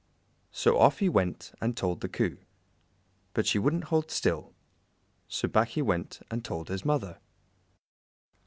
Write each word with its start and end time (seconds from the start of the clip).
So 0.51 0.79
off 0.79 0.97
he 0.97 1.09
went 1.09 1.51
and 1.61 1.77
told 1.77 2.01
the 2.01 2.09
Coo, 2.09 2.39
but 3.35 3.45
she 3.45 3.59
wouldn't 3.59 3.83
hold 3.93 4.09
still, 4.09 4.55
so 5.27 5.47
back 5.47 5.67
he 5.67 5.83
went 5.83 6.21
and 6.31 6.43
told 6.43 6.69
his 6.69 6.83
mother. 6.83 7.19